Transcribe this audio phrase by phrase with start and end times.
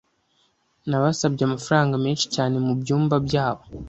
[0.89, 3.63] Nabasabye amafaranga menshi cyane mubyumba byabo.